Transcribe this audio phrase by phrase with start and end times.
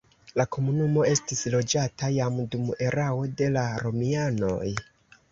[0.39, 4.71] La komunumo estis loĝata jam dum erao de la romianoj.